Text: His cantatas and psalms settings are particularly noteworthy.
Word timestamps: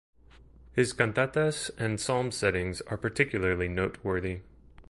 His 0.73 0.93
cantatas 0.93 1.69
and 1.77 1.99
psalms 1.99 2.35
settings 2.35 2.81
are 2.87 2.97
particularly 2.97 3.67
noteworthy. 3.67 4.39